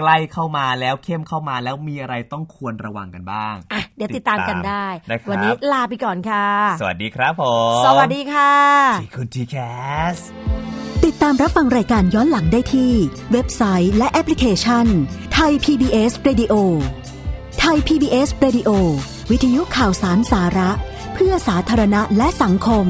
[0.00, 6.46] ใกล้เข้ามาแล้วเข้มเข้ามาแล้วมีอะไรต้องควรระวังกันบ้างอะเดี๋ยวติดตามกันได้นะครับวันนี้ลาไปก่อนค่ะ
[6.80, 7.42] สวัสดีครับผ
[7.78, 8.54] ม สวัสดีค่ะ
[9.02, 10.16] ทีคุณ TCAS
[11.04, 12.92] ติดตามรับฟังรายการย้อนหลังได้ที่
[13.32, 14.86] เว็บไซต์และแอปพลิเคชัน
[15.34, 16.54] ไทย PBS Radio
[17.60, 18.70] ไทย PBS Radio
[19.30, 20.70] วิทยุข่าวสารสาระ
[21.14, 22.86] เพื่อสาธารณะและสังคม